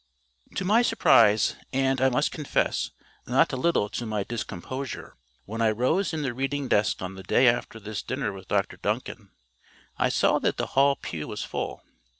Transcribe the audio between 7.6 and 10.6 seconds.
this dinner with Dr Duncan, I saw that